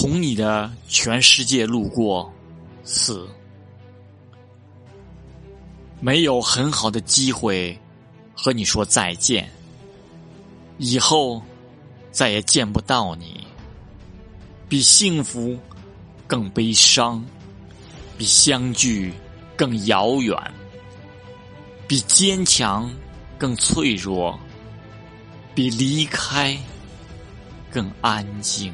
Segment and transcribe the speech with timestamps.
[0.00, 2.32] 从你的全世界路过
[2.84, 3.28] 四
[6.00, 7.78] 没有很好的机会
[8.34, 9.46] 和你说再见。
[10.78, 11.42] 以后
[12.10, 13.46] 再也见不到你。
[14.70, 15.58] 比幸福
[16.26, 17.22] 更悲伤。
[18.16, 19.12] 比相聚
[19.54, 20.34] 更遥远。
[21.86, 22.90] 比坚强
[23.36, 24.40] 更脆弱。
[25.54, 26.56] 比离开
[27.70, 28.72] 更安静。